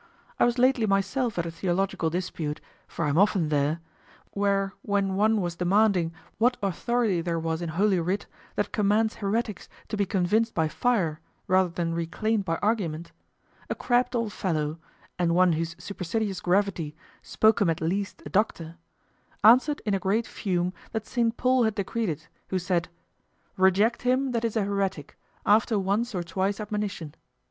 I 0.39 0.45
was 0.45 0.57
lately 0.57 0.87
myself 0.87 1.37
at 1.37 1.45
a 1.45 1.51
theological 1.51 2.09
dispute, 2.09 2.59
for 2.87 3.05
I 3.05 3.09
am 3.09 3.19
often 3.19 3.49
there, 3.49 3.81
where 4.31 4.73
when 4.81 5.13
one 5.13 5.39
was 5.41 5.55
demanding 5.57 6.11
what 6.39 6.57
authority 6.63 7.21
there 7.21 7.37
was 7.37 7.61
in 7.61 7.69
Holy 7.69 7.99
Writ 7.99 8.25
that 8.55 8.71
commands 8.71 9.17
heretics 9.17 9.69
to 9.89 9.95
be 9.97 10.07
convinced 10.07 10.55
by 10.55 10.67
fire 10.67 11.19
rather 11.45 11.69
than 11.69 11.93
reclaimed 11.93 12.45
by 12.45 12.55
argument; 12.63 13.11
a 13.69 13.75
crabbed 13.75 14.15
old 14.15 14.33
fellow, 14.33 14.79
and 15.19 15.35
one 15.35 15.53
whose 15.53 15.75
supercilious 15.77 16.39
gravity 16.39 16.95
spoke 17.21 17.61
him 17.61 17.69
at 17.69 17.79
least 17.79 18.23
a 18.25 18.29
doctor, 18.29 18.77
answered 19.43 19.83
in 19.85 19.93
a 19.93 19.99
great 19.99 20.25
fume 20.25 20.73
that 20.93 21.05
Saint 21.05 21.37
Paul 21.37 21.63
had 21.63 21.75
decreed 21.75 22.09
it, 22.09 22.27
who 22.47 22.57
said, 22.57 22.87
"Reject 23.55 24.01
him 24.01 24.31
that 24.31 24.43
is 24.43 24.57
a 24.57 24.63
heretic, 24.63 25.15
after 25.45 25.77
once 25.77 26.15
or 26.15 26.23
twice 26.23 26.59
admonition." 26.59 27.13